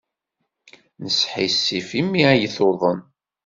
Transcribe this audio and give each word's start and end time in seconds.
Nesḥissif 1.03 1.89
imi 1.99 2.21
ay 2.31 2.41
tuḍen. 2.55 2.99